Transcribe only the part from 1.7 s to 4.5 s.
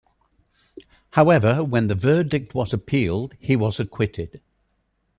the verdict was appealed he was acquitted.